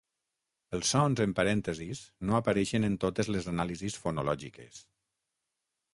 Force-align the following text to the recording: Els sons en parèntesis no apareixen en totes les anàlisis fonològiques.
Els 0.77 0.87
sons 0.93 1.21
en 1.25 1.35
parèntesis 1.39 2.01
no 2.29 2.37
apareixen 2.39 2.89
en 2.89 2.97
totes 3.07 3.29
les 3.35 3.51
anàlisis 3.55 3.99
fonològiques. 4.07 4.85